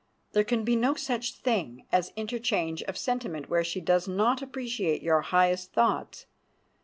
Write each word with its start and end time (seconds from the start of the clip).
There 0.31 0.43
can 0.43 0.63
be 0.63 0.75
no 0.75 0.95
such 0.95 1.29
a 1.29 1.33
thing 1.43 1.85
as 1.91 2.11
interchange 2.15 2.81
of 2.81 2.97
sentiment 2.97 3.49
where 3.51 3.63
she 3.63 3.79
does 3.79 4.07
not 4.07 4.41
appreciate 4.41 5.03
your 5.03 5.21
highest 5.21 5.73
thoughts. 5.73 6.25